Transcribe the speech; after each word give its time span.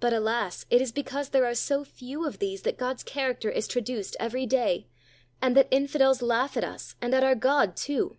But, 0.00 0.12
alas! 0.12 0.66
it 0.68 0.82
is 0.82 0.90
because 0.90 1.28
there 1.28 1.44
are 1.46 1.54
so 1.54 1.84
few 1.84 2.26
of 2.26 2.40
these 2.40 2.62
that 2.62 2.76
God's 2.76 3.04
character 3.04 3.48
is 3.52 3.68
traduced 3.68 4.16
every 4.18 4.46
day, 4.46 4.88
and 5.40 5.56
that 5.56 5.68
infidels 5.70 6.22
laugh 6.22 6.56
at 6.56 6.64
us 6.64 6.96
and 7.00 7.14
at 7.14 7.22
our 7.22 7.36
God, 7.36 7.76
too. 7.76 8.16